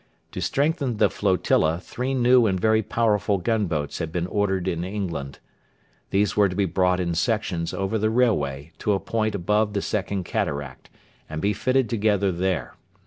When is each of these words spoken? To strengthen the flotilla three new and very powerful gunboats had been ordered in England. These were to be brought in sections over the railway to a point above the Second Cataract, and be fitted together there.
To 0.31 0.41
strengthen 0.41 0.97
the 0.97 1.11
flotilla 1.11 1.79
three 1.79 2.15
new 2.15 2.47
and 2.47 2.59
very 2.59 2.81
powerful 2.81 3.37
gunboats 3.37 3.99
had 3.99 4.11
been 4.11 4.25
ordered 4.25 4.67
in 4.67 4.83
England. 4.83 5.37
These 6.09 6.35
were 6.35 6.49
to 6.49 6.55
be 6.55 6.65
brought 6.65 6.99
in 6.99 7.13
sections 7.13 7.71
over 7.71 7.99
the 7.99 8.09
railway 8.09 8.71
to 8.79 8.93
a 8.93 8.99
point 8.99 9.35
above 9.35 9.73
the 9.73 9.81
Second 9.83 10.23
Cataract, 10.23 10.89
and 11.29 11.39
be 11.39 11.53
fitted 11.53 11.87
together 11.87 12.31
there. 12.31 12.73